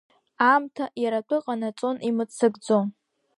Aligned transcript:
Аамҭа 0.49 0.85
иаратәы 1.01 1.37
ҟанаҵон 1.45 1.97
имыццакӡо. 2.09 2.77